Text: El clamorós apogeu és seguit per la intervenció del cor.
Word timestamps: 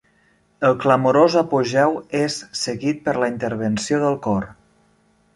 El 0.67 0.71
clamorós 0.83 1.35
apogeu 1.41 1.99
és 2.19 2.37
seguit 2.61 3.03
per 3.09 3.13
la 3.25 3.29
intervenció 3.33 4.01
del 4.05 4.17
cor. 4.29 4.49